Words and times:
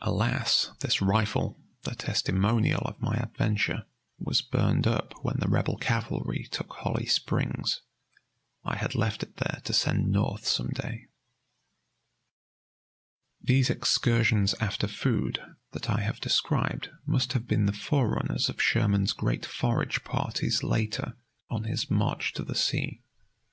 Alas! 0.00 0.72
this 0.80 1.00
rifle, 1.00 1.56
the 1.82 1.94
testimonial 1.94 2.80
of 2.86 3.00
my 3.00 3.14
adventure, 3.14 3.86
was 4.18 4.42
burned 4.42 4.84
up 4.84 5.14
when 5.24 5.36
the 5.38 5.46
Rebel 5.46 5.76
cavalry 5.76 6.48
took 6.50 6.72
Holly 6.72 7.06
Springs. 7.06 7.80
I 8.64 8.74
had 8.74 8.96
left 8.96 9.22
it 9.22 9.36
there 9.36 9.60
to 9.62 9.72
send 9.72 10.08
North 10.08 10.44
some 10.44 10.70
day. 10.70 11.06
These 13.40 13.70
excursions 13.70 14.54
after 14.54 14.88
food 14.88 15.40
that 15.70 15.88
I 15.88 16.00
have 16.00 16.18
described 16.18 16.90
must 17.06 17.34
have 17.34 17.46
been 17.46 17.66
the 17.66 17.72
forerunners 17.72 18.48
of 18.48 18.60
Sherman's 18.60 19.12
great 19.12 19.46
forage 19.46 20.02
parties 20.02 20.64
later, 20.64 21.16
on 21.48 21.62
his 21.62 21.88
"march 21.88 22.32
to 22.32 22.42
the 22.42 22.56
sea." 22.56 23.02